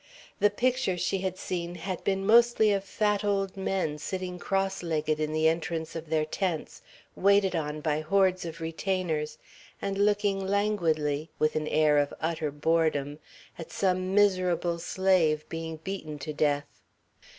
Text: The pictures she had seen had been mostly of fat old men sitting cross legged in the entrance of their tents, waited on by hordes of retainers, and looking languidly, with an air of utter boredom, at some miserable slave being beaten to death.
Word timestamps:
The 0.39 0.49
pictures 0.49 0.99
she 0.99 1.19
had 1.19 1.37
seen 1.37 1.75
had 1.75 2.03
been 2.03 2.25
mostly 2.25 2.71
of 2.73 2.83
fat 2.83 3.23
old 3.23 3.55
men 3.55 3.99
sitting 3.99 4.39
cross 4.39 4.81
legged 4.81 5.19
in 5.19 5.31
the 5.31 5.47
entrance 5.47 5.95
of 5.95 6.09
their 6.09 6.25
tents, 6.25 6.81
waited 7.15 7.55
on 7.55 7.81
by 7.81 7.99
hordes 8.01 8.43
of 8.43 8.61
retainers, 8.61 9.37
and 9.79 9.99
looking 10.03 10.43
languidly, 10.43 11.29
with 11.37 11.55
an 11.55 11.67
air 11.67 11.99
of 11.99 12.15
utter 12.19 12.49
boredom, 12.49 13.19
at 13.59 13.71
some 13.71 14.15
miserable 14.15 14.79
slave 14.79 15.47
being 15.49 15.77
beaten 15.77 16.17
to 16.17 16.33
death. 16.33 16.81